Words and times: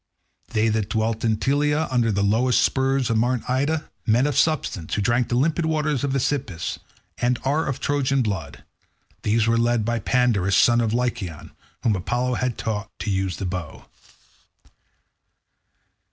They 0.53 0.69
that 0.69 0.89
dwelt 0.89 1.23
in 1.23 1.37
Telea 1.37 1.87
under 1.91 2.11
the 2.11 2.23
lowest 2.23 2.63
spurs 2.63 3.11
of 3.11 3.19
Mt. 3.19 3.47
Ida, 3.47 3.91
men 4.07 4.25
of 4.25 4.35
substance, 4.35 4.95
who 4.95 5.01
drink 5.03 5.29
the 5.29 5.35
limpid 5.35 5.67
waters 5.67 6.03
of 6.03 6.11
the 6.11 6.17
Aesepus, 6.17 6.79
and 7.19 7.37
are 7.45 7.67
of 7.67 7.79
Trojan 7.79 8.23
blood—these 8.23 9.45
were 9.45 9.59
led 9.59 9.85
by 9.85 9.99
Pandarus 9.99 10.57
son 10.57 10.81
of 10.81 10.91
Lycaon, 10.91 11.51
whom 11.83 11.95
Apollo 11.95 12.33
had 12.41 12.57
taught 12.57 12.89
to 12.97 13.11
use 13.11 13.37
the 13.37 13.45
bow. 13.45 13.85